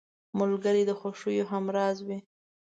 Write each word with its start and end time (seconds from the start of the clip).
ملګری 0.39 0.83
د 0.87 0.91
خوښیو 0.99 1.49
همراز 1.53 1.97
وي 2.07 2.19